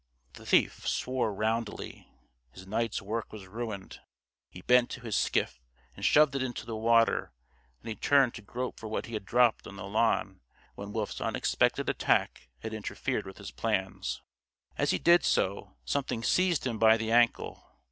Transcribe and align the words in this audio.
The 0.33 0.47
thief 0.47 0.87
swore 0.87 1.31
roundly. 1.31 2.07
His 2.53 2.65
night's 2.65 3.03
work 3.03 3.31
was 3.31 3.45
ruined. 3.45 3.99
He 4.49 4.63
bent 4.63 4.89
to 4.89 5.01
his 5.01 5.15
skiff 5.15 5.61
and 5.95 6.03
shoved 6.03 6.33
it 6.35 6.41
into 6.41 6.65
the 6.65 6.75
water; 6.75 7.33
then 7.83 7.89
he 7.91 7.95
turned 7.97 8.33
to 8.33 8.41
grope 8.41 8.79
for 8.79 8.87
what 8.87 9.05
he 9.05 9.13
had 9.13 9.25
dropped 9.25 9.67
on 9.67 9.75
the 9.75 9.85
lawn 9.85 10.41
when 10.73 10.91
Wolf's 10.91 11.21
unexpected 11.21 11.87
attack 11.87 12.49
had 12.63 12.73
interfered 12.73 13.27
with 13.27 13.37
his 13.37 13.51
plans. 13.51 14.23
As 14.75 14.89
he 14.89 14.97
did 14.97 15.23
so, 15.23 15.75
something 15.85 16.23
seized 16.23 16.65
him 16.65 16.79
by 16.79 16.97
the 16.97 17.11
ankle. 17.11 17.63